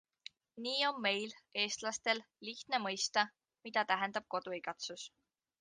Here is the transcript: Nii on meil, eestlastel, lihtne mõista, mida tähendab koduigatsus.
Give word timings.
Nii 0.65 0.79
on 0.87 0.95
meil, 1.05 1.35
eestlastel, 1.65 2.23
lihtne 2.49 2.81
mõista, 2.89 3.27
mida 3.69 3.87
tähendab 3.93 4.29
koduigatsus. 4.37 5.09